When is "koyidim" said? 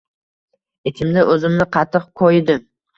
2.27-2.71